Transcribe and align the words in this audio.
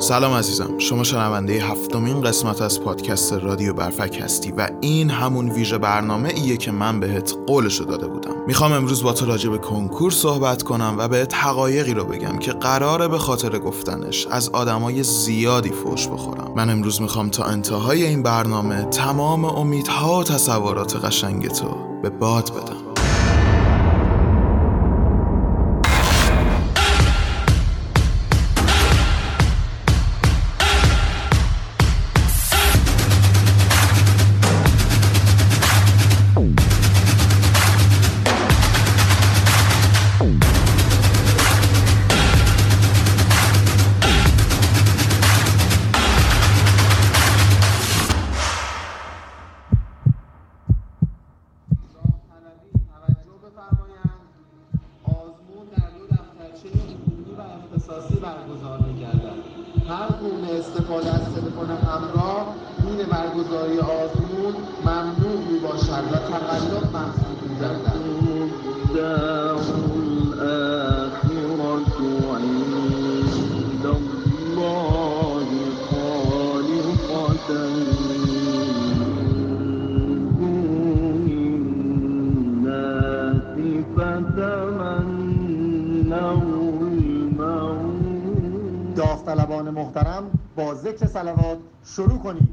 سلام 0.00 0.32
عزیزم. 0.32 0.78
شما 0.78 1.04
شنونده 1.04 1.52
هفتمین 1.52 2.20
قسمت 2.20 2.62
از 2.62 2.80
پادکست 2.80 3.32
رادیو 3.32 3.72
برفک 3.72 4.20
هستی 4.22 4.52
و 4.52 4.68
این 4.80 5.10
همون 5.10 5.50
ویژه 5.50 5.78
برنامه 5.78 6.28
ایه 6.28 6.56
که 6.56 6.70
من 6.70 7.00
بهت 7.00 7.34
قولشو 7.46 7.84
داده 7.84 8.06
بودم. 8.06 8.34
می‌خوام 8.46 8.72
امروز 8.72 9.02
با 9.02 9.12
تو 9.12 9.26
راجع 9.26 9.50
به 9.50 9.58
کنکور 9.58 10.10
صحبت 10.10 10.62
کنم 10.62 10.94
و 10.98 11.08
بهت 11.08 11.34
حقایقی 11.34 11.94
رو 11.94 12.04
بگم 12.04 12.38
که 12.38 12.52
قراره 12.52 13.08
به 13.08 13.18
خاطر 13.18 13.58
گفتنش 13.58 14.26
از 14.26 14.48
آدمای 14.48 15.02
زیادی 15.02 15.70
فوش 15.70 16.08
بخورم. 16.08 16.52
من 16.56 16.70
امروز 16.70 17.02
می‌خوام 17.02 17.30
تا 17.30 17.44
انتهای 17.44 18.04
این 18.06 18.22
برنامه 18.22 18.84
تمام 18.84 19.44
امیدها 19.44 20.18
و 20.18 20.24
تصورات 20.24 21.04
قشنگ 21.04 21.48
تو 21.48 21.76
به 22.02 22.10
باد 22.10 22.50
بدم. 22.50 22.87
ذکر 90.98 91.06
سلوات 91.06 91.58
شروع 91.96 92.18
کنید 92.22 92.48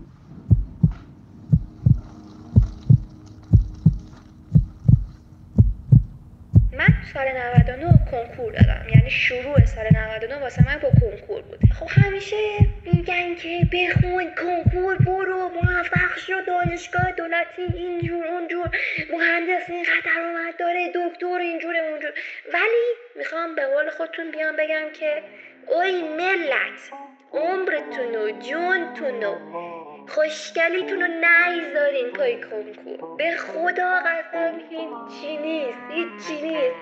من 6.74 6.88
سال 7.14 7.28
99 7.28 8.00
کنکور 8.12 8.52
دادم 8.52 8.86
یعنی 8.96 9.10
شروع 9.10 9.66
سال 9.66 9.86
99 9.96 10.36
واسه 10.36 10.66
من 10.66 10.80
با 10.80 10.90
کنکور 10.90 11.42
بود 11.42 11.60
خب 11.80 11.88
همیشه 11.90 12.36
میگن 12.84 13.36
که 13.36 13.70
بخون 13.74 14.26
کنکور 14.36 14.98
برو 14.98 15.50
موفق 15.50 16.18
شو 16.28 16.34
دانشگاه 16.48 17.12
دولتی 17.12 17.62
اینجور 17.62 18.28
اونجور. 18.28 18.70
مهندس 19.12 19.70
اینقدر 19.70 20.02
درآمد 20.06 20.54
داره 20.60 20.92
دکتر 20.96 21.38
اینجور 21.42 21.76
اونجور. 21.78 22.14
ولی 22.54 22.86
می‌خوام 23.16 23.56
به 23.56 23.66
قول 23.66 23.90
خودتون 23.90 24.32
بیام 24.32 24.56
بگم 24.56 24.92
که 25.00 25.24
اوی 25.68 26.02
ملت. 26.18 27.15
عمرتون 27.36 28.16
و 28.16 28.32
جونتون 28.32 29.24
و 29.24 29.36
خوشگلیتون 30.08 31.02
رو 31.02 31.08
نیذارین 31.08 32.10
پای 32.10 32.42
کنکور. 32.42 33.16
به 33.18 33.36
خدا 33.38 34.00
قسم 34.06 34.62
هیچی 34.70 35.38
نیست 35.38 35.78
هیچی 35.92 36.42
نیست. 36.42 36.76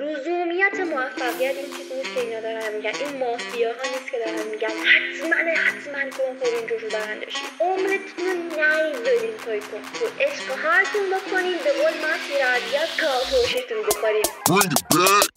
لزومیت 0.00 0.80
موفقیت 0.80 1.54
این 1.56 1.66
چیز 1.76 1.92
نیست 1.96 2.14
که 2.14 2.20
اینا 2.20 2.40
دارن 2.40 2.74
میگن. 2.76 2.90
این 3.00 3.18
مافیا 3.18 3.68
ها 3.68 3.82
نیست 3.92 4.10
که 4.10 4.18
دارن 4.18 4.50
میگن. 4.50 4.68
حتما 4.68 5.36
حتما 5.36 6.02
کنکور 6.10 6.58
اینجور 6.58 6.80
رو 6.80 6.88
برنده 6.88 7.26
عمرتون 7.60 8.26
رو 8.26 8.34
نیذارین 8.34 9.36
پای 9.46 9.60
کنکور. 9.60 10.10
عشق 10.20 10.50
هرتون 10.64 11.02
بکنین 11.10 11.58
به 11.64 11.72
قول 11.72 11.94
من 12.02 12.18
پیرادیت 12.28 12.90
کافوشتون 13.00 13.82
بخورین. 13.82 15.35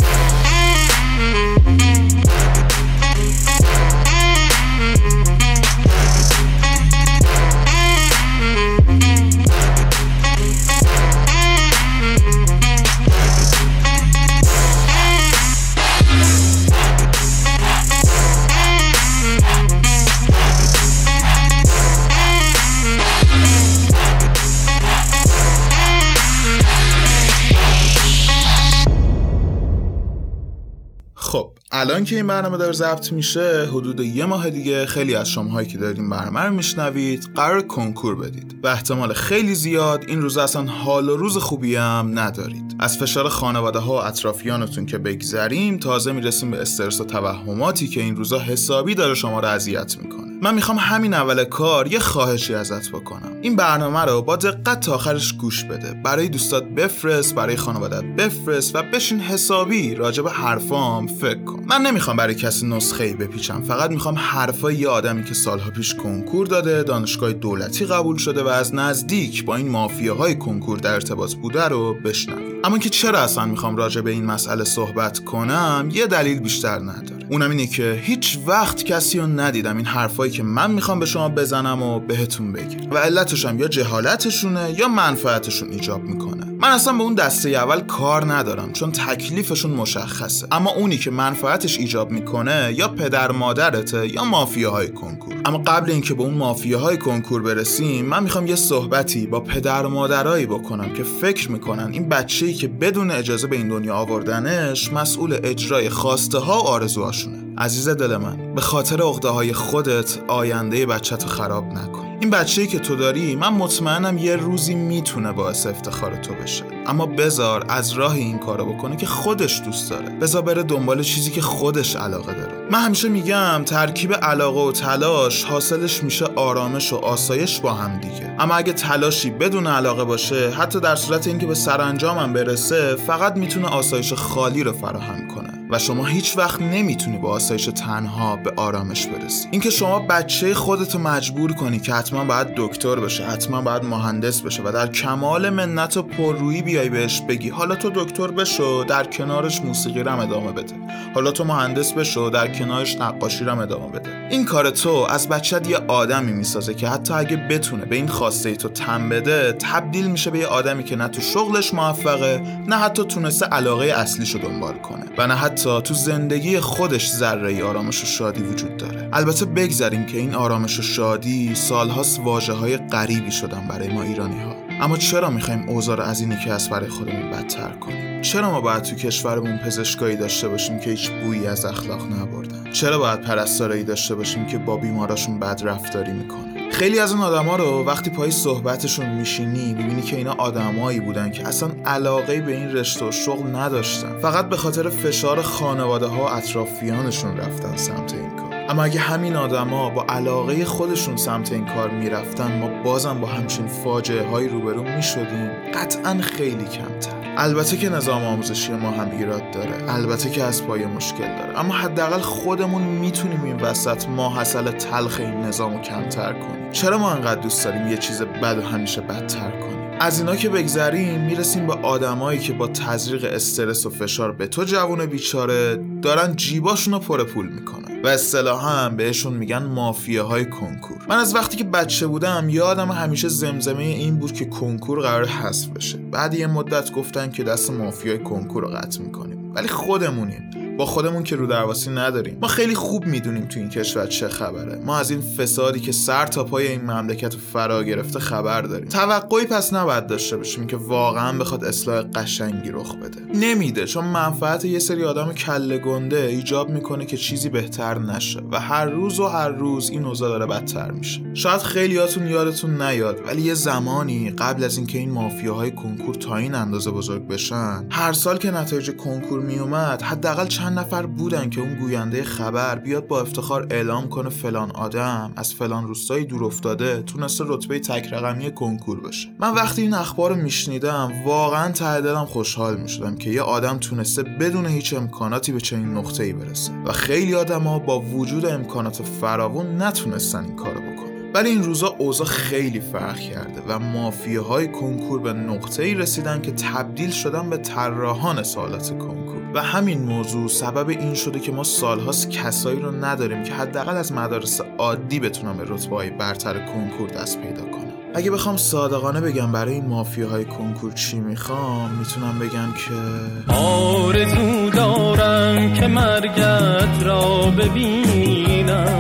خب 31.30 31.52
الان 31.72 32.04
که 32.04 32.16
این 32.16 32.28
برنامه 32.28 32.58
داره 32.58 32.72
ضبط 32.72 33.12
میشه 33.12 33.68
حدود 33.72 34.00
یه 34.00 34.26
ماه 34.26 34.50
دیگه 34.50 34.86
خیلی 34.86 35.16
از 35.16 35.30
شماهایی 35.30 35.68
که 35.68 35.78
دارین 35.78 36.10
برنامه 36.10 36.40
رو 36.40 36.54
میشنوید 36.54 37.30
قرار 37.36 37.62
کنکور 37.62 38.16
بدید 38.16 38.60
و 38.64 38.68
احتمال 38.68 39.14
خیلی 39.14 39.56
زیاد 39.56 40.04
این 40.08 40.22
روز 40.22 40.38
اصلا 40.38 40.66
حال 40.66 41.10
و 41.10 41.18
روز 41.18 41.38
خوبی 41.38 41.76
هم 41.76 42.20
ندارید. 42.20 42.76
از 42.80 42.98
فشار 42.98 43.30
خانواده 43.30 43.80
ها 43.80 43.94
و 43.94 44.04
اطرافیانتون 44.04 44.86
که 44.86 44.98
بگذریم 44.98 45.78
تازه 45.78 46.12
می‌رسیم 46.12 46.52
به 46.52 46.62
استرس 46.62 47.02
و 47.02 47.06
توهماتی 47.06 47.88
که 47.88 48.02
این 48.02 48.16
روزا 48.16 48.40
حسابی 48.40 48.96
داره 48.96 49.14
شما 49.14 49.40
رو 49.40 49.48
اذیت 49.48 49.98
می‌کنه. 49.98 50.29
من 50.42 50.54
می‌خوام 50.54 50.78
همین 50.78 51.14
اول 51.14 51.44
کار 51.44 51.88
یه 51.88 52.00
خواهشی 52.00 52.56
ازت 52.56 52.90
بکنم. 52.90 53.32
این 53.42 53.56
برنامه 53.56 54.00
رو 54.00 54.22
با 54.22 54.36
دقت 54.36 54.80
تا 54.80 54.94
آخرش 54.94 55.34
گوش 55.34 55.64
بده. 55.64 55.94
برای 56.04 56.30
دوستات 56.30 56.64
بفرست 56.64 57.36
برای 57.36 57.56
خانوادت 57.56 58.04
بفرست 58.04 58.76
و 58.76 58.82
بشین 58.82 59.20
حسابی 59.20 59.96
راجع 59.96 60.24
به 60.24 60.32
حرفام 60.32 61.08
فکر 61.08 61.44
کن. 61.44 61.64
من 61.68 61.82
نمی‌خوام 61.82 62.18
برای 62.18 62.36
کسی 62.36 62.68
نسخه 62.68 63.04
ای 63.04 63.14
بپیچم. 63.14 63.62
فقط 63.62 63.92
می‌خوام 63.92 64.16
حرفای 64.16 64.76
یه 64.76 64.88
آدمی 64.88 65.24
که 65.24 65.34
سالها 65.34 65.72
پیش 65.72 65.96
کنکور 65.96 66.48
داده 66.48 66.84
دانشگاه 66.84 67.34
دولتی 67.34 67.86
قبول 67.86 68.18
شده 68.18 68.44
و 68.44 68.48
از 68.48 68.76
نزدیک 68.76 69.46
با 69.46 69.56
این 69.56 69.70
مافیاهای 69.70 70.36
کنکور 70.36 70.78
در 70.78 70.94
ارتباط 70.94 71.34
بوده 71.34 71.68
رو 71.68 71.94
بشنوی 71.94 72.44
اما 72.64 72.78
که 72.78 72.90
چرا 72.90 73.20
اصلا 73.20 73.46
می‌خوام 73.46 73.76
راجع 73.76 74.02
به 74.02 74.12
این 74.12 74.26
مسئله 74.26 74.64
صحبت 74.64 75.20
کنم 75.20 75.90
یه 75.94 76.08
دلیل 76.08 76.40
بیشتر 76.40 76.80
نداره. 76.80 77.19
اونم 77.32 77.50
اینه 77.50 77.68
که 77.68 78.00
هیچ 78.04 78.40
وقت 78.46 78.84
کسی 78.84 79.20
رو 79.20 79.28
ندیدم 79.28 79.78
این 79.78 79.86
حرفایی 79.86 80.32
که 80.32 80.44
من 80.44 80.72
می‌خوام 80.72 81.00
به 81.00 81.06
شما 81.06 81.30
بزنم 81.30 81.84
و 81.84 82.00
بهتون 82.00 82.54
بگم. 82.54 82.92
و 82.92 82.98
علتش 82.98 83.46
هم 83.46 83.60
یا 83.60 83.68
جهالتشونه 83.68 84.76
یا 84.78 84.88
منفعتشون 84.88 85.72
ایجاب 85.72 86.04
می‌کنه. 86.04 86.46
من 86.62 86.70
اصلا 86.70 86.94
به 86.94 87.04
اون 87.04 87.14
دسته 87.14 87.50
اول 87.50 87.80
کار 87.80 88.34
ندارم 88.34 88.72
چون 88.74 88.92
تکلیفشون 88.92 89.72
مشخصه. 89.72 90.48
اما 90.52 90.72
اونی 90.72 90.98
که 90.98 91.12
منفعتش 91.12 91.78
ایجاب 91.78 92.12
می‌کنه 92.12 92.74
یا 92.78 92.88
پدر 92.88 93.32
مادرته 93.32 94.14
یا 94.14 94.24
مافیاهای 94.24 94.88
کنکور. 94.88 95.36
اما 95.46 95.58
قبل 95.58 95.92
اینکه 95.92 96.14
به 96.14 96.24
اون 96.24 96.34
مافیاهای 96.34 96.98
کنکور 96.98 97.42
برسیم 97.42 98.06
من 98.06 98.24
می‌خوام 98.24 98.48
یه 98.48 98.56
صحبتی 98.56 99.28
با 99.28 99.40
پدر 99.40 99.86
مادرایی 99.86 100.46
بکنم 100.46 100.94
که 100.94 101.04
فکر 101.04 101.52
می‌کنن 101.52 101.90
این 101.92 102.10
بچه‌ای 102.10 102.54
که 102.54 102.68
بدون 102.68 103.12
اجازه 103.12 103.48
به 103.48 103.56
این 103.56 103.68
دنیا 103.68 103.96
آوردنش 103.96 104.94
مسئول 104.94 105.38
اجرای 105.44 105.90
خواسته 105.90 106.38
ها 106.38 106.64
و 106.64 106.68
آرزوهاشونه 106.68 107.19
عزیز 107.60 107.90
دل 107.90 108.18
من 108.18 108.56
به 108.56 108.62
خاطر 108.62 109.02
عقده 109.02 109.30
های 109.30 109.54
خودت 109.54 110.18
آینده 110.28 110.86
بچت 110.86 111.26
خراب 111.26 111.66
نکن. 111.66 112.06
این 112.20 112.30
بچه‌ای 112.30 112.68
که 112.68 112.80
تو 112.80 112.96
داری 112.96 113.36
من 113.36 113.54
مطمئنم 113.54 114.18
یه 114.18 114.36
روزی 114.36 114.76
می‌تونه 114.76 115.32
باعث 115.32 115.68
افتخار 115.68 116.16
تو 116.16 116.34
بشه. 116.34 116.64
اما 116.88 117.06
بزار 117.06 117.66
از 117.70 117.92
راه 117.92 118.14
این 118.14 118.40
کارو 118.40 118.74
بکنه 118.74 118.96
که 118.96 119.06
خودش 119.06 119.62
دوست 119.66 119.90
داره. 119.90 120.10
بزار 120.10 120.42
بره 120.42 120.64
دنبال 120.64 121.04
چیزی 121.04 121.32
که 121.32 121.42
خودش 121.42 121.96
علاقه 121.96 122.34
داره. 122.34 122.54
من 122.72 122.80
همیشه 122.80 123.10
میگم 123.10 123.64
ترکیب 123.66 124.14
علاقه 124.14 124.60
و 124.60 124.72
تلاش 124.72 125.44
حاصلش 125.44 126.04
میشه 126.04 126.26
آرامش 126.36 126.94
و 126.94 126.96
آسایش 126.96 127.60
با 127.60 127.74
هم 127.74 128.00
دیگه. 128.00 128.36
اما 128.40 128.56
اگه 128.56 128.74
تلاشی 128.74 129.30
بدون 129.30 129.68
علاقه 129.68 130.04
باشه 130.04 130.50
حتی 130.50 130.80
در 130.80 130.96
صورت 130.96 131.28
اینکه 131.28 131.46
به 131.46 131.56
سرانجامم 131.56 132.34
برسه 132.34 132.96
فقط 132.96 133.38
می‌تونه 133.38 133.68
آسایش 133.68 134.14
خالی 134.14 134.64
رو 134.64 134.74
فراهم 134.74 135.28
کنه. 135.28 135.59
و 135.70 135.80
شما 135.80 136.06
هیچ 136.06 136.38
وقت 136.38 136.62
نمی‌تونی 136.62 137.18
با 137.18 137.30
آسایش 137.30 137.66
تنها 137.66 138.36
به 138.36 138.54
آرامش 138.56 139.08
برسی. 139.08 139.48
اینکه 139.52 139.70
شما 139.70 140.00
بچه 140.00 140.54
خودتو 140.54 141.00
مجبور 141.00 141.54
کنی 141.54 141.80
که 141.80 141.94
حتما 141.94 142.26
باید 142.26 142.48
دکتر 142.58 142.96
بشه 142.96 143.26
حتما 143.26 143.62
باید 143.62 143.84
مهندس 143.84 144.42
بشه 144.42 144.64
و 144.64 144.72
در 144.72 144.88
کمال 144.88 145.50
منت 145.50 145.98
و 145.98 146.04
پررویی 146.04 146.62
بیای 146.62 146.90
بهش 146.90 147.22
بگی 147.22 147.50
حالا 147.50 147.76
تو 147.76 147.90
دکتر 147.96 148.28
بشو 148.28 148.84
در 148.88 149.04
کنارش 149.04 149.62
موسیقی 149.62 150.04
رم 150.04 150.20
ادامه 150.20 150.52
بده. 150.52 150.76
حالا 151.14 151.32
تو 151.32 151.44
مهندس 151.44 151.94
بشو 151.94 152.30
در 152.34 152.48
کنارش 152.48 152.96
نقاشی 152.96 153.46
رم 153.46 153.60
ادامه 153.60 153.88
بده. 153.88 154.28
این 154.30 154.46
کار 154.46 154.70
تو 154.70 154.90
از 155.10 155.30
بچت 155.30 155.70
یه 155.70 155.78
آدمی 155.78 156.32
می‌سازه 156.32 156.74
که 156.74 156.88
حتی 156.88 157.14
اگه 157.14 157.38
بتونه 157.38 157.86
به 157.86 157.96
این 157.96 158.08
خواسته 158.08 158.50
ای 158.50 158.58
تو 158.58 158.70
تم 158.70 159.10
بده 159.10 159.54
تبدیل 159.54 160.08
میشه 160.08 160.32
به 160.32 160.40
یه 160.40 160.48
آدمی 160.48 160.84
که 160.84 160.96
نه 160.96 161.08
تو 161.08 161.22
شغلش 161.22 161.74
موفقه 161.74 162.42
نه 162.68 162.76
حتی 162.76 163.04
تونسته 163.04 163.46
علاقه 163.46 163.86
اصلیشو 163.86 164.40
دنبال 164.40 164.74
کنه. 164.74 165.06
و 165.18 165.28
نه 165.28 165.36
حتی 165.36 165.59
تو 165.64 165.94
زندگی 165.94 166.60
خودش 166.60 167.10
ذره 167.10 167.64
آرامش 167.64 168.04
و 168.04 168.06
شادی 168.06 168.44
وجود 168.44 168.78
داره. 168.78 169.10
البته 169.14 169.46
بگذاریم 169.46 170.06
که 170.06 170.18
این 170.18 170.36
آرامش 170.36 170.80
و 170.80 170.82
شادی 170.82 171.56
سالهاست 171.56 172.20
واجه 172.20 172.54
های 172.54 172.78
غریبی 172.78 173.32
شدن 173.32 173.68
برای 173.68 173.88
ما 173.88 174.04
ایرانی 174.04 174.44
ها 174.44 174.56
اما 174.82 174.98
چرا 174.98 175.30
می‌خوایم 175.30 175.70
اوضاع 175.70 176.02
از 176.02 176.22
اینی 176.22 176.36
که 176.46 176.54
از 176.54 176.70
برای 176.70 176.90
خودمون 176.90 177.32
بدتر 177.32 177.70
کنیم؟ 177.70 178.22
چرا 178.22 178.52
ما 178.52 178.62
باید 178.62 178.84
تو 178.84 178.96
کشورمون 178.96 179.58
پزشکایی 179.58 180.16
داشته 180.16 180.48
باشیم 180.48 180.80
که 180.80 180.90
هیچ 180.90 181.12
بویی 181.12 181.48
از 181.48 181.66
اخلاق 181.66 182.02
نبردن؟ 182.06 182.72
چرا 182.72 183.00
باید 183.00 183.22
پرستارایی 183.22 183.84
داشته 183.84 184.16
باشیم 184.16 184.46
که 184.46 184.58
با 184.58 184.78
بیماراشون 184.78 185.40
بد 185.40 185.62
رفتاری 185.64 186.12
می‌کنن؟ 186.12 186.49
خیلی 186.80 187.00
از 187.00 187.12
اون 187.12 187.22
آدما 187.22 187.56
رو 187.56 187.84
وقتی 187.84 188.10
پای 188.10 188.32
صحبتشون 188.32 189.10
میشینی 189.10 189.74
می‌بینی 189.74 190.02
که 190.02 190.16
اینا 190.16 190.34
آدمایی 190.34 191.00
بودن 191.00 191.32
که 191.32 191.48
اصلا 191.48 191.70
علاقه 191.86 192.42
به 192.42 192.52
این 192.52 192.72
رشته 192.72 193.06
و 193.06 193.12
شغل 193.12 193.56
نداشتن. 193.56 194.20
فقط 194.20 194.50
به 194.50 194.58
خاطر 194.58 194.90
فشار 194.90 195.42
خانواده 195.42 196.06
ها 196.06 196.24
و 196.24 196.30
اطرافیانشون 196.30 197.38
رفتن 197.38 197.76
سمت 197.76 198.14
این 198.14 198.30
کار. 198.30 198.54
اما 198.70 198.84
اگه 198.84 199.00
همین 199.00 199.36
آدما 199.36 199.90
با 199.90 200.06
علاقه 200.10 200.66
خودشون 200.66 201.18
سمت 201.18 201.52
این 201.52 201.66
کار 201.66 201.90
می‌رفتن 201.90 202.60
ما 202.60 202.84
بازم 202.84 203.22
با 203.22 203.28
همچین 203.28 203.68
فاجعه 203.68 204.28
های 204.28 204.48
روبرو 204.48 204.84
می‌شدیم. 204.84 205.50
قطعا 205.74 206.18
خیلی 206.22 206.66
کمتر. 206.66 207.19
البته 207.42 207.78
که 207.78 207.90
نظام 207.90 208.24
آموزشی 208.24 208.74
ما 208.74 208.92
هم 208.92 209.12
ایراد 209.12 209.52
داره. 209.52 209.94
البته 209.94 210.30
که 210.30 210.44
از 210.44 210.64
پای 210.64 210.86
مشکل 210.86 211.38
داره. 211.38 211.60
اما 211.60 211.74
حداقل 211.74 212.20
خودمون 212.20 212.82
می‌تونیم 212.82 213.44
این 213.44 213.56
وسط 213.56 214.08
ما 214.08 214.30
حاصل 214.30 214.72
تلخ 214.72 215.20
این 215.20 215.42
نظام 215.42 215.74
رو 215.74 215.82
کمتر 215.82 216.34
کنیم. 216.34 216.72
چرا 216.72 216.98
ما 216.98 217.12
انقدر 217.12 217.42
دوست 217.42 217.66
داریم 217.66 217.88
یه 217.88 217.98
چیز 217.98 218.22
بد 218.22 218.58
و 218.58 218.62
همیشه 218.62 219.02
بدتر 219.02 219.52
کنیم؟ 219.52 219.79
از 220.02 220.20
اینا 220.20 220.36
که 220.36 220.50
بگذریم 220.50 221.20
می‌رسیم 221.22 221.68
به 221.68 221.74
آدمایی 221.74 222.40
که 222.40 222.54
با 222.54 222.68
تزریق 222.68 223.26
استرس 223.34 223.86
و 223.86 223.90
فشار 223.90 224.32
به 224.32 224.48
تو 224.48 224.64
جوون 224.64 225.06
بیچاره 225.06 225.80
دارن 226.02 226.36
جیباشون 226.36 226.94
رو 226.94 227.00
پر 227.00 227.24
پول 227.24 227.48
می‌کنن 227.50 228.02
و 228.04 228.08
اصطلاحا 228.08 228.90
بهشون 228.90 229.34
میگن 229.34 229.64
مافیاهای 229.64 230.46
کنکور. 230.46 230.98
من 231.10 231.18
از 231.18 231.36
وقتی 231.36 231.58
که 231.58 231.64
بچه 231.64 232.08
بودم 232.08 232.50
یادم 232.50 232.92
همیشه 232.92 233.28
زمزمه 233.28 233.84
این 233.84 234.20
بود 234.20 234.32
که 234.32 234.46
کنکور 234.46 235.02
قرار 235.02 235.26
حذف 235.26 235.68
بشه. 235.68 235.98
بعد 235.98 236.34
یه 236.34 236.48
مدت 236.48 236.92
گفتن 236.92 237.32
که 237.32 237.44
دست 237.44 237.72
مافیای 237.72 238.20
کنکور 238.20 238.64
رو 238.64 238.70
قطع 238.70 239.02
می‌کنیم. 239.02 239.52
ولی 239.56 239.68
خودمونیم. 239.68 240.50
با 240.80 240.86
خودمون 240.86 241.24
که 241.24 241.36
رو 241.36 241.48
درواسی 241.48 241.90
نداریم. 241.90 242.38
ما 242.42 242.48
خیلی 242.48 242.76
خوب 242.76 243.06
می‌دونیم 243.06 243.46
تو 243.46 243.60
این 243.60 243.70
کشور 243.70 244.08
چه 244.08 244.28
خبره. 244.28 244.82
ما 244.86 244.98
از 244.98 245.12
این 245.12 245.22
فسادی 245.22 245.80
که 245.80 245.92
سر 245.92 246.28
تا 246.28 246.44
پای 246.44 246.68
این 246.68 246.82
مملکت 246.82 247.34
فرا 247.34 247.84
گرفته 247.84 248.20
خبر 248.20 248.62
داریم. 248.62 248.88
توقعی 248.88 249.46
پس 249.46 249.74
نباید 249.74 250.08
داشته 250.08 250.38
باشیم 250.38 250.68
که 250.68 250.78
واقعا 250.78 251.38
بخواد 251.38 251.64
اصلاح 251.64 252.02
قشنگی 252.02 252.72
رخ 252.72 252.96
بده. 252.96 253.22
نمیده 253.34 253.86
چون 253.86 254.06
منفعت 254.06 254.66
یه 254.66 254.80
سری 254.80 255.04
آدم 255.04 255.34
کله 255.34 255.78
گنده 255.78 256.18
ایجاب 256.18 256.70
می‌کنه 256.70 257.06
که 257.06 257.18
چیزی 257.18 257.50
بهتر 257.50 258.00
نشه 258.00 258.42
و 258.52 258.60
هر 258.60 258.86
روز 258.86 259.20
و 259.20 259.28
هر 259.28 259.50
روز 259.50 259.90
این 259.90 260.06
اوضاع 260.06 260.30
داره 260.30 260.46
بدتر 260.46 260.92
میشه. 260.92 261.22
شاید 261.34 261.62
خیلیاتون 261.62 262.28
یادتون 262.28 262.82
نیاد 262.82 263.20
ولی 263.28 263.42
یه 263.42 263.54
زمانی 263.54 264.30
قبل 264.30 264.64
از 264.64 264.78
اینکه 264.78 264.98
این 264.98 265.12
مافیاهای 265.12 265.72
کنکور 265.72 266.16
تا 266.16 266.38
این 266.38 266.56
اندازه 266.56 266.92
بزرگ 266.92 267.28
بشن 267.28 267.86
هر 267.90 268.14
سال 268.14 268.38
که 268.38 268.52
نتایج 268.52 268.92
کنکور 268.92 269.40
میومد 269.40 270.02
حداقل 270.02 270.48
چند 270.48 270.69
چند 270.70 270.80
نفر 270.80 271.06
بودن 271.06 271.50
که 271.50 271.62
اون 271.62 271.76
گوینده 271.76 272.24
خبر 272.24 272.76
بیاد 272.76 273.08
با 273.08 273.22
افتخار 273.22 273.68
اعلام 273.72 274.10
کنه 274.10 274.30
فلان 274.30 274.72
آدم 274.72 275.32
از 275.36 275.54
فلان 275.54 275.88
روستایی 275.88 276.26
دور 276.26 276.44
افتاده 276.44 277.02
تونسته 277.02 277.44
رتبه 277.48 277.80
تک 277.80 278.14
رقمی 278.14 278.52
کنکور 278.52 279.00
بشه. 279.00 279.30
من 279.40 279.54
وقتی 279.54 279.82
این 279.82 279.94
اخبار 279.94 280.30
رو 280.32 280.36
میشنیدم 280.36 281.12
واقعا 281.26 281.72
ته 281.72 282.02
دلم 282.02 282.26
خوشحال 282.26 282.78
می‌شدم 282.78 283.16
که 283.16 283.30
یه 283.30 283.42
آدم 283.42 283.78
تونسته 283.78 284.24
بدون 284.24 284.66
هیچ 284.66 284.94
امکاناتی 284.94 285.52
به 285.52 285.62
چنین 285.62 285.98
ای 286.20 286.34
برسه. 286.34 286.72
و 286.86 286.92
خیلی 286.92 287.36
آدما 287.36 287.80
با 287.80 288.00
وجود 288.00 288.46
امکانات 288.46 289.04
فراوون 289.22 289.82
نتونستن 289.82 290.44
این 290.44 290.56
کارو 290.56 290.89
ولی 291.34 291.50
این 291.50 291.64
روزا 291.64 291.96
اوضاع 291.98 292.28
خیلی 292.28 292.80
فرق 292.80 293.20
کرده 293.20 293.62
و 293.68 293.80
مافیاهای 293.80 294.68
کنکور 294.68 295.20
به 295.20 295.34
نقطه 295.34 295.84
ای 295.84 295.94
رسیدن 295.94 296.42
که 296.42 296.52
تبدیل 296.52 297.12
شدن 297.12 297.50
به 297.50 297.58
طراحان 297.58 298.44
سالات 298.44 298.90
کنکور. 298.90 299.40
و 299.54 299.62
همین 299.62 300.02
موضوع 300.02 300.48
سبب 300.48 300.90
این 300.90 301.14
شده 301.14 301.40
که 301.40 301.52
ما 301.52 301.64
سالهاست 301.64 302.30
کسایی 302.30 302.80
رو 302.80 303.06
نداریم 303.06 303.44
که 303.44 303.54
حداقل 303.54 303.98
از 303.98 304.12
مدارس 304.12 304.62
عادی 304.78 305.20
بتونن 305.20 305.58
به 305.58 305.64
رتبه 305.68 306.10
برتر 306.10 306.66
کنکور 306.66 307.10
دست 307.10 307.42
پیدا 307.42 307.62
کنم. 307.62 307.94
اگه 308.16 308.32
بخوام 308.32 308.58
صادقانه 308.58 309.22
بگم 309.22 309.52
برای 309.52 309.74
این 309.74 309.86
مافیاهای 309.86 310.46
کنکور 310.46 310.94
چی 310.94 311.20
می‌خوام 311.20 311.92
می‌تونم 311.92 312.40
بگم 312.40 312.74
که 312.74 313.54
آرزو 313.54 314.70
دارم 314.70 315.74
که 315.74 315.88
مرگت 315.88 317.04
را 317.04 317.52
ببینم. 317.58 318.99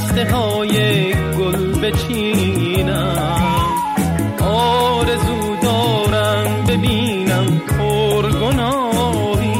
دسته 0.00 0.24
های 0.32 1.12
گل 1.14 1.80
بچینم 1.80 3.34
آرزو 4.42 5.56
دارم 5.62 6.64
ببینم 6.68 7.46
پرگناهی. 7.68 9.54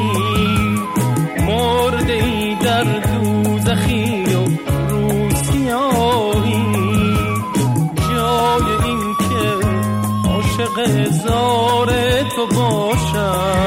مرده 1.47 2.13
ای 2.13 2.55
در 2.55 2.85
دوزخی 2.85 4.25
و 4.25 4.49
روسیاهی 4.89 6.65
جای 8.11 8.69
این 8.85 9.15
که 9.19 9.45
عاشق 10.29 10.77
زار 11.11 11.89
تو 12.37 12.47
باشم. 12.47 13.60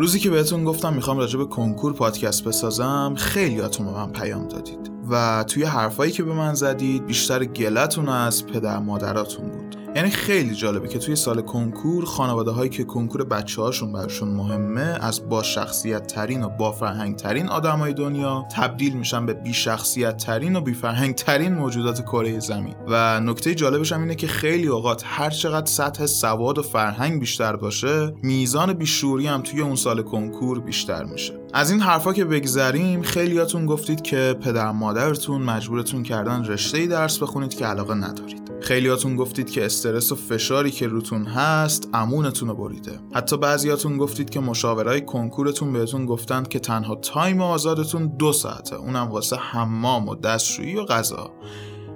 روزی 0.00 0.18
که 0.18 0.30
بهتون 0.30 0.64
گفتم 0.64 0.92
می‌خوام 0.92 1.18
راجع 1.18 1.38
به 1.38 1.44
کنکور 1.44 1.92
پادکست 1.92 2.44
بسازم 2.44 3.14
خیلی 3.16 3.60
به 3.84 3.90
من 3.90 4.12
پیام 4.12 4.48
دادید. 4.48 4.90
و 5.10 5.44
توی 5.46 5.62
حرفایی 5.64 6.12
که 6.12 6.22
به 6.22 6.32
من 6.32 6.54
زدید 6.54 7.06
بیشتر 7.06 7.44
گلتون 7.44 8.08
از 8.08 8.46
پدر 8.46 8.78
مادراتون 8.78 9.48
بود. 9.48 9.79
یعنی 9.94 10.10
خیلی 10.10 10.54
جالبه 10.54 10.88
که 10.88 10.98
توی 10.98 11.16
سال 11.16 11.40
کنکور 11.40 12.04
خانواده 12.04 12.50
هایی 12.50 12.70
که 12.70 12.84
کنکور 12.84 13.24
بچه 13.24 13.62
هاشون 13.62 13.92
برشون 13.92 14.28
مهمه 14.28 14.80
از 14.80 15.28
با 15.28 15.42
شخصیت 15.42 16.06
ترین 16.06 16.42
و 16.42 16.48
با 16.48 16.72
فرهنگ 16.72 17.16
ترین 17.16 17.48
آدمای 17.48 17.92
دنیا 17.92 18.44
تبدیل 18.56 18.92
میشن 18.92 19.26
به 19.26 19.34
بی 19.34 19.54
شخصیت 19.54 20.16
ترین 20.16 20.56
و 20.56 20.60
بی 20.60 20.74
فرهنگ 20.74 21.14
ترین 21.14 21.54
موجودات 21.54 22.02
کره 22.02 22.40
زمین. 22.40 22.74
و 22.88 23.20
نکته 23.20 23.54
جالبش 23.54 23.92
هم 23.92 24.00
اینه 24.00 24.14
که 24.14 24.26
خیلی 24.26 24.66
اوقات 24.66 25.02
هر 25.06 25.30
چقدر 25.30 25.66
سطح 25.66 26.06
سواد 26.06 26.58
و 26.58 26.62
فرهنگ 26.62 27.20
بیشتر 27.20 27.56
باشه 27.56 28.14
میزان 28.22 28.72
بیشوری 28.72 29.26
هم 29.26 29.42
توی 29.42 29.60
اون 29.60 29.76
سال 29.76 30.02
کنکور 30.02 30.60
بیشتر 30.60 31.04
میشه. 31.04 31.32
از 31.52 31.70
این 31.70 31.80
حرفا 31.80 32.12
که 32.12 32.24
بگذریم 32.24 33.02
خیلیاتون 33.02 33.66
گفتید 33.66 34.02
که 34.02 34.36
پدر 34.40 34.72
مادرتون 34.72 35.42
مجبورتون 35.42 36.02
کردن 36.02 36.44
رشته 36.44 36.86
درس 36.86 37.18
بخونید 37.18 37.54
که 37.54 37.66
علاقه 37.66 37.94
ندارید. 37.94 38.49
خیلیاتون 38.62 39.16
گفتید 39.16 39.50
که 39.50 39.64
استرس 39.64 40.12
و 40.12 40.14
فشاری 40.14 40.70
که 40.70 40.86
روتون 40.86 41.24
هست 41.24 41.88
امونتون 41.94 42.48
رو 42.48 42.54
بریده. 42.54 43.00
حتی 43.12 43.36
بعضیاتون 43.36 43.98
گفتید 43.98 44.30
که 44.30 44.40
مشاورای 44.40 45.00
کنکورتون 45.00 45.72
بهتون 45.72 46.06
گفتند 46.06 46.48
که 46.48 46.58
تنها 46.58 46.94
تایم 46.94 47.40
آزادتون 47.40 48.06
دو 48.06 48.32
ساعته 48.32 48.76
اونم 48.76 49.10
واسه 49.10 49.36
حمام 49.36 50.08
و 50.08 50.14
دستشویی 50.14 50.76
و 50.76 50.84
غذا. 50.84 51.30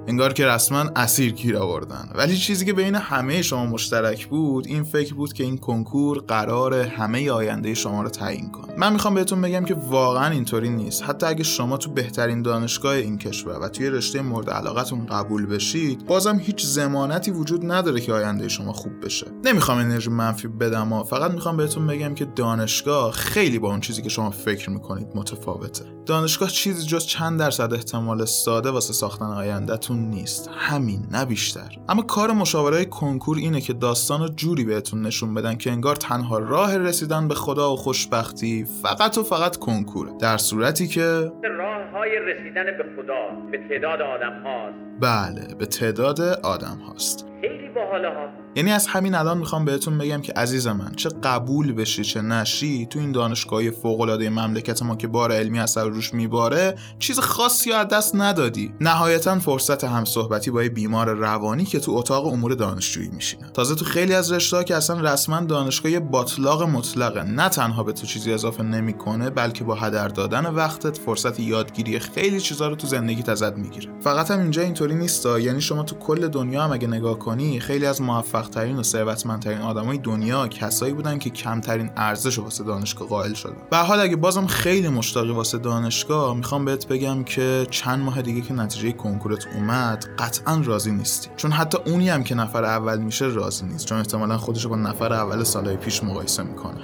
انگار 0.06 0.32
که 0.32 0.46
رسما 0.46 0.78
اسیر 0.96 1.32
گیر 1.32 1.56
آوردن. 1.56 2.08
ولی 2.14 2.36
چیزی 2.36 2.64
که 2.64 2.72
بین 2.72 2.94
همه 2.94 3.42
شما 3.42 3.66
مشترک 3.66 4.26
بود 4.26 4.66
این 4.66 4.82
فکر 4.84 5.14
بود 5.14 5.32
که 5.32 5.44
این 5.44 5.58
کنکور 5.58 6.18
قرار 6.18 6.74
همه 6.74 7.30
آینده 7.30 7.74
شما 7.74 8.02
رو 8.02 8.08
تعیین 8.08 8.50
کنه. 8.50 8.74
من 8.78 8.92
می‌خوام 8.92 9.14
بهتون 9.14 9.40
بگم 9.40 9.64
که 9.64 9.74
واقعا 9.74 10.30
اینطوری 10.30 10.70
نیست. 10.70 11.02
حتی 11.02 11.26
اگه 11.26 11.44
شما 11.44 11.76
تو 11.76 11.90
بهترین 11.90 12.42
دانشگاه 12.42 12.94
این 12.94 13.18
کشور 13.18 13.58
و 13.58 13.68
توی 13.68 13.90
رشته 13.90 14.22
مورد 14.22 14.50
علاقتون 14.50 15.06
قبول 15.06 15.46
بشید 15.46 16.06
بازم 16.06 16.38
هیچ 16.38 16.66
ضمانتی 16.66 17.30
وجود 17.30 17.72
نداره 17.72 18.00
که 18.00 18.12
آینده 18.12 18.48
شما 18.48 18.72
خوب 18.72 19.04
بشه. 19.04 19.26
نمی‌خوام 19.44 19.78
انرژی 19.78 20.10
منفی 20.10 20.48
بدم 20.48 20.92
و 20.92 21.02
فقط 21.02 21.30
می‌خوام 21.30 21.56
بهتون 21.56 21.86
بگم 21.86 22.14
که 22.14 22.24
دانشگاه 22.24 23.12
خیلی 23.12 23.58
با 23.58 23.68
اون 23.68 23.80
چیزی 23.80 24.02
که 24.02 24.08
شما 24.08 24.30
فکر 24.30 24.70
می‌کنید 24.70 25.08
متفاوته. 25.14 25.84
دانشگاه 26.06 26.48
چیزی 26.48 26.86
جز 26.86 27.06
چند 27.06 27.40
درصد 27.40 27.74
احتمال 27.74 28.24
ساده 28.24 28.70
واسه 28.70 28.92
ساختن 28.92 29.24
آیندهتون 29.24 29.93
نیست. 29.96 30.50
همین 30.56 31.00
نه 31.12 31.24
بیشتر. 31.24 31.76
اما 31.88 32.02
کار 32.02 32.32
مشاوره 32.32 32.84
کنکور 32.84 33.36
اینه 33.36 33.60
که 33.60 33.72
داستان 33.72 34.20
رو 34.20 34.28
جوری 34.28 34.64
بهتون 34.64 35.02
نشون 35.02 35.34
بدن 35.34 35.56
که 35.56 35.70
انگار 35.70 35.96
تنها 35.96 36.38
راه 36.38 36.78
رسیدن 36.78 37.28
به 37.28 37.34
خدا 37.34 37.72
و 37.72 37.76
خوشبختی 37.76 38.66
فقط 38.82 39.18
و 39.18 39.22
فقط 39.22 39.56
کنکوره. 39.56 40.12
در 40.20 40.36
صورتی 40.36 40.86
که 40.86 41.32
راه 41.58 41.90
های 41.92 42.18
رسیدن 42.18 42.64
به 42.64 42.84
خدا 42.96 43.50
به 43.50 43.58
تعداد 43.68 44.00
آدم 44.00 44.42
هاست 44.42 44.78
بله 45.00 45.54
به 45.58 45.66
تعداد 45.66 46.20
آدم 46.42 46.78
هاست 46.88 47.26
خیلی 47.40 47.68
باحاله 47.68 48.08
ها. 48.08 48.43
یعنی 48.56 48.72
از 48.72 48.86
همین 48.86 49.14
الان 49.14 49.38
می‌خوام 49.38 49.64
بهتون 49.64 49.98
بگم 49.98 50.20
که 50.20 50.32
عزیز 50.32 50.66
من 50.66 50.92
چه 50.96 51.08
قبول 51.08 51.72
بشی 51.72 52.04
چه 52.04 52.22
نشی 52.22 52.86
تو 52.86 52.98
این 52.98 53.12
دانشگاهی 53.12 53.70
فوق 53.70 54.00
العاده 54.00 54.30
مملکت 54.30 54.82
ما 54.82 54.96
که 54.96 55.08
بار 55.08 55.32
علمی 55.32 55.58
اثر 55.58 55.84
روش 55.84 56.14
میباره 56.14 56.74
چیز 56.98 57.18
خاصی 57.18 57.72
از 57.72 57.88
دست 57.88 58.14
ندادی. 58.14 58.72
نهایتا 58.80 59.38
فرصت 59.38 59.84
هم 59.84 60.04
صحبتی 60.04 60.50
با 60.50 60.62
یه 60.62 60.68
بیمار 60.68 61.14
روانی 61.14 61.64
که 61.64 61.80
تو 61.80 61.92
اتاق 61.92 62.26
امور 62.26 62.54
دانشجویی 62.54 63.08
میشینه. 63.08 63.50
تازه 63.50 63.74
تو 63.74 63.84
خیلی 63.84 64.14
از 64.14 64.32
رشته 64.32 64.64
که 64.64 64.76
اصلا 64.76 65.00
رسما 65.00 65.40
دانشگاه 65.40 65.98
باطلاق 65.98 66.62
مطلقه. 66.62 67.22
نه 67.22 67.48
تنها 67.48 67.82
به 67.82 67.92
تو 67.92 68.06
چیزی 68.06 68.32
اضافه 68.32 68.62
نمی‌کنه 68.62 69.30
بلکه 69.30 69.64
با 69.64 69.74
هدر 69.74 70.08
دادن 70.08 70.46
وقتت 70.46 70.98
فرصت 70.98 71.40
یادگیری 71.40 71.98
خیلی 71.98 72.40
چیزا 72.40 72.68
رو 72.68 72.76
تو 72.76 72.86
زندگیت 72.86 73.28
ازت 73.28 73.56
می‌گیره. 73.56 73.90
فقط 74.00 74.30
هم 74.30 74.40
اینجا 74.40 74.62
اینطوری 74.62 74.94
نیستا. 74.94 75.40
یعنی 75.40 75.60
شما 75.60 75.82
تو 75.82 75.96
کل 75.96 76.28
دنیا 76.28 76.64
هم 76.64 76.72
اگه 76.72 76.88
نگاه 76.88 77.18
کنی 77.18 77.60
خیلی 77.60 77.86
از 77.86 78.02
موفق 78.02 78.43
ترین 78.50 78.76
و 78.76 78.82
ثروتمندترین 78.82 79.58
آدمای 79.58 79.98
دنیا 79.98 80.48
کسایی 80.48 80.92
بودن 80.92 81.18
که 81.18 81.30
کمترین 81.30 81.90
ارزش 81.96 82.38
واسه 82.38 82.64
دانشگاه 82.64 83.08
قائل 83.08 83.34
شدن. 83.34 83.56
به 83.70 83.76
حال 83.76 84.00
اگه 84.00 84.16
بازم 84.16 84.46
خیلی 84.46 84.88
مشتاقی 84.88 85.30
واسه 85.30 85.58
دانشگاه 85.58 86.36
می‌خوام 86.36 86.64
بهت 86.64 86.88
بگم 86.88 87.24
که 87.24 87.66
چند 87.70 88.00
ماه 88.00 88.22
دیگه 88.22 88.40
که 88.40 88.54
نتیجه 88.54 88.92
کنکورت 88.92 89.46
اومد 89.54 90.06
قطعا 90.18 90.60
راضی 90.64 90.90
نیستی. 90.90 91.28
چون 91.36 91.52
حتی 91.52 91.78
اونی 91.86 92.08
هم 92.08 92.24
که 92.24 92.34
نفر 92.34 92.64
اول 92.64 92.98
میشه 92.98 93.24
راضی 93.24 93.66
نیست. 93.66 93.86
چون 93.86 93.98
احتمالا 93.98 94.38
خودش 94.38 94.66
با 94.66 94.76
نفر 94.76 95.12
اول 95.12 95.44
سالهای 95.44 95.76
پیش 95.76 96.04
مقایسه 96.04 96.42
می‌کنه. 96.42 96.80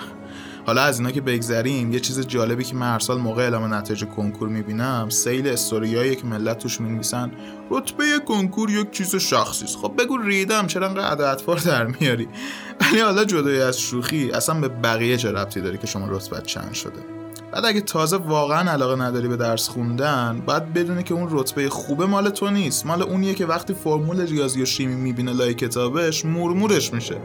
حالا 0.67 0.83
از 0.83 0.99
اینا 0.99 1.11
که 1.11 1.21
بگذریم 1.21 1.93
یه 1.93 2.01
چیز 2.01 2.27
جالبی 2.27 2.65
که 2.65 2.75
من 2.75 2.93
هر 2.93 2.99
سال 2.99 3.19
موقع 3.19 3.43
اعلام 3.43 3.75
نتایج 3.75 4.05
کنکور 4.05 4.49
می‌بینم 4.49 5.09
سیل 5.09 5.49
استوریایی 5.49 6.17
که 6.17 6.27
ملت 6.27 6.59
توش 6.59 6.81
می‌نویسن 6.81 7.33
رتبه 7.71 8.05
کنکور 8.29 8.71
یک 8.71 8.91
چیز 8.91 9.17
شخصی 9.17 9.65
است. 9.65 9.77
خب 9.77 9.95
بگو 9.99 10.19
ریدم 10.19 10.67
چرا 10.67 10.89
انقدر 10.89 11.33
اطفال 11.33 11.59
در 11.59 11.87
میاری؟ 11.87 12.29
ولی 12.81 13.01
حالا 13.01 13.25
جدای 13.25 13.63
از 13.63 13.81
شوخی 13.81 14.31
اصلا 14.31 14.61
به 14.61 14.69
بقیه 14.69 15.17
چه 15.17 15.33
ربطی 15.33 15.61
داره 15.61 15.79
که 15.79 15.87
شما 15.87 16.07
رتبت 16.09 16.47
چند 16.47 16.73
شده؟ 16.73 17.20
بعد 17.53 17.65
اگه 17.65 17.81
تازه 17.81 18.17
واقعا 18.17 18.71
علاقه 18.71 19.03
نداری 19.03 19.29
به 19.29 19.37
درس 19.37 19.69
خوندن 19.69 20.43
بعد 20.47 20.73
بدونی 20.73 21.03
که 21.03 21.15
اون 21.15 21.29
رتبه 21.31 21.69
خوبه 21.69 22.07
مال 22.07 22.31
تو 22.31 22.51
نیست. 22.51 22.87
مال 22.87 23.03
اونیه 23.03 23.35
که 23.35 23.47
وقتی 23.47 23.75
فرمول 23.75 24.27
ریاضی 24.27 24.63
و 24.63 24.65
شیمی 24.65 24.95
می‌بینه 24.95 25.33
لای 25.33 25.55
کتابش 25.55 26.25
مورمورش 26.25 26.93
میشه. 26.93 27.17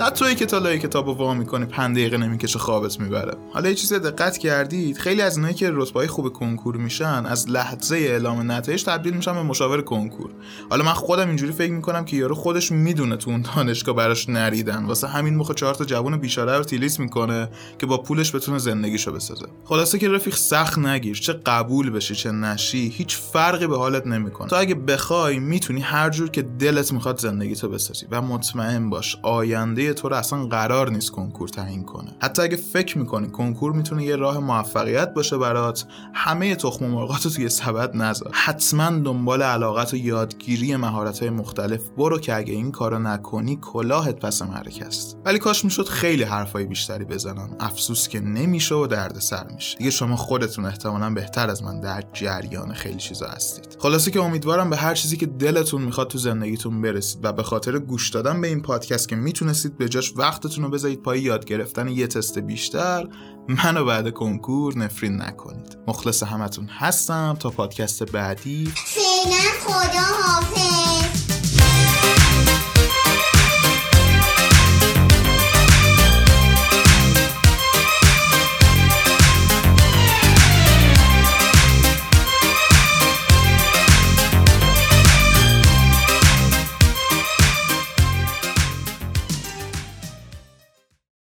نه 0.00 0.10
تویی 0.10 0.34
که 0.34 0.46
تا 0.46 0.58
لای 0.58 0.78
کتابو 0.78 1.12
وا 1.12 1.34
می‌کنی 1.34 1.64
پنج 1.64 1.96
دقیقه 1.96 2.16
نمی‌کشه 2.16 2.58
خوابت 2.58 3.00
می‌بره. 3.00 3.34
حالا 3.52 3.68
یه 3.68 3.74
چیزی 3.74 3.98
دقت 3.98 4.38
کردید 4.38 4.98
خیلی 4.98 5.22
از 5.22 5.36
اینایی 5.36 5.54
که 5.54 5.70
رتبه 5.72 6.06
خوب 6.06 6.28
کنکور 6.28 6.76
میشن 6.76 7.26
از 7.26 7.50
لحظه 7.50 7.96
اعلام 7.96 8.52
نتایج 8.52 8.84
تبدیل 8.84 9.14
میشن 9.14 9.32
به 9.32 9.42
مشاور 9.42 9.82
کنکور. 9.82 10.30
حالا 10.70 10.84
من 10.84 10.92
خودم 10.92 11.28
اینجوری 11.28 11.52
فکر 11.52 11.72
می‌کنم 11.72 12.04
که 12.04 12.16
یارو 12.16 12.34
خودش 12.34 12.72
می‌دونه 12.72 13.16
تو 13.16 13.30
اون 13.30 13.44
دانشگاه 13.56 13.96
براش 13.96 14.28
نریدن. 14.28 14.84
واسه 14.84 15.06
همین 15.06 15.36
مخ 15.36 15.54
چهار 15.54 15.74
تا 15.74 15.84
جوون 15.84 16.16
بیچاره 16.16 16.58
رو 16.58 16.64
تیلیس 16.64 17.00
می‌کنه 17.00 17.48
که 17.78 17.86
با 17.86 17.98
پولش 17.98 18.34
بتونه 18.34 18.58
زندگیشو 18.58 19.12
بسازه. 19.12 19.46
خلاصه 19.68 19.98
که 19.98 20.08
رفیق 20.08 20.34
سخت 20.34 20.78
نگیر 20.78 21.16
چه 21.16 21.32
قبول 21.32 21.90
بشی 21.90 22.14
چه 22.14 22.32
نشی 22.32 22.88
هیچ 22.88 23.16
فرقی 23.16 23.66
به 23.66 23.78
حالت 23.78 24.06
نمی‌کنه. 24.06 24.48
تو 24.48 24.56
اگه 24.56 24.74
بخوای 24.74 25.38
می‌تونی 25.38 25.80
هر 25.80 26.10
جور 26.10 26.30
که 26.30 26.42
دلت 26.42 26.92
می‌خواد 26.92 27.20
زندگی 27.20 27.54
تو 27.54 27.68
بسازی 27.68 28.06
و 28.10 28.22
مطمئن 28.22 28.90
باش 28.90 29.16
آینده 29.22 29.94
تو 29.94 30.08
رو 30.08 30.16
اصلا 30.16 30.46
قرار 30.46 30.90
نیست 30.90 31.10
کنکور 31.10 31.48
تعیین 31.48 31.84
کنه. 31.84 32.16
حتی 32.22 32.42
اگه 32.42 32.56
فکر 32.56 32.98
می‌کنی 32.98 33.28
کنکور 33.28 33.72
می‌تونه 33.72 34.04
یه 34.04 34.16
راه 34.16 34.38
موفقیت 34.38 35.14
باشه 35.14 35.38
برات 35.38 35.84
همه 36.14 36.54
تخم 36.54 36.86
مرغات 36.86 37.24
رو 37.24 37.30
توی 37.30 37.48
سبد 37.48 37.96
نذار. 37.96 38.30
حتما 38.32 38.90
دنبال 38.90 39.42
علاقت 39.42 39.94
و 39.94 39.96
یادگیری 39.96 40.76
مهارت 40.76 41.18
های 41.18 41.30
مختلف 41.30 41.80
برو 41.96 42.18
که 42.18 42.36
اگه 42.36 42.52
این 42.52 42.72
کارو 42.72 42.98
نکنی 42.98 43.58
کلاهت 43.62 44.16
پس 44.16 44.42
مرک 44.42 44.82
است. 44.86 45.16
ولی 45.24 45.38
کاش 45.38 45.64
می‌شد 45.64 45.88
خیلی 45.88 46.22
حرفای 46.22 46.66
بیشتری 46.66 47.04
بزنم. 47.04 47.56
افسوس 47.60 48.08
که 48.08 48.20
نمیشه 48.20 48.74
و 48.74 48.86
دردسر 48.86 49.44
میشه. 49.58 49.78
دیگه 49.78 49.90
شما 49.90 50.16
خودتون 50.16 50.64
احتمالا 50.64 51.10
بهتر 51.10 51.50
از 51.50 51.62
من 51.62 51.80
در 51.80 52.04
جریان 52.12 52.74
خیلی 52.74 52.96
چیزا 52.96 53.26
هستید. 53.26 53.76
خلاصه 53.80 54.10
که 54.10 54.20
امیدوارم 54.20 54.70
به 54.70 54.76
هر 54.76 54.94
چیزی 54.94 55.16
که 55.16 55.26
دلتون 55.26 55.82
می‌خواد 55.82 56.08
تو 56.08 56.18
زندگیتون 56.18 56.82
برسید 56.82 57.24
و 57.24 57.32
به 57.32 57.42
خاطر 57.42 57.78
گوش 57.78 58.10
دادن 58.10 58.40
به 58.40 58.48
این 58.48 58.62
پادکست 58.62 59.08
که 59.08 59.16
می‌تونستید 59.16 59.78
به 59.78 59.88
جاش 59.88 60.12
وقتتون 60.16 60.64
رو 60.64 60.70
بذارید 60.70 61.02
پای 61.02 61.20
یاد 61.20 61.44
گرفتن 61.44 61.88
یه 61.88 62.06
تست 62.06 62.38
بیشتر 62.38 63.08
منو 63.48 63.84
بعد 63.84 64.10
کنکور 64.10 64.78
نفرین 64.78 65.22
نکنید. 65.22 65.78
مخلص 65.86 66.22
همتون 66.22 66.66
هستم 66.66 67.36
تا 67.40 67.50
پادکست 67.50 68.02
بعدی. 68.02 68.72
فعلا 68.86 69.40
خدا 69.64 70.00
حافظ. 70.22 71.07